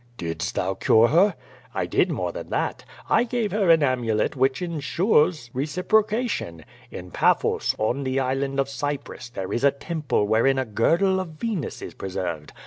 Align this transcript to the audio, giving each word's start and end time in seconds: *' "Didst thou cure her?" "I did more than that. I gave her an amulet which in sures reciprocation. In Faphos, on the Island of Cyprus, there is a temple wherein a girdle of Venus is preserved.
*' 0.09 0.17
"Didst 0.17 0.55
thou 0.55 0.73
cure 0.73 1.09
her?" 1.09 1.35
"I 1.75 1.85
did 1.85 2.11
more 2.11 2.31
than 2.31 2.49
that. 2.49 2.85
I 3.07 3.23
gave 3.23 3.51
her 3.51 3.69
an 3.69 3.83
amulet 3.83 4.35
which 4.35 4.59
in 4.59 4.79
sures 4.79 5.51
reciprocation. 5.53 6.65
In 6.89 7.11
Faphos, 7.11 7.75
on 7.77 8.03
the 8.03 8.19
Island 8.19 8.59
of 8.59 8.67
Cyprus, 8.67 9.29
there 9.29 9.53
is 9.53 9.63
a 9.63 9.69
temple 9.69 10.25
wherein 10.27 10.57
a 10.57 10.65
girdle 10.65 11.19
of 11.19 11.37
Venus 11.39 11.83
is 11.83 11.93
preserved. 11.93 12.51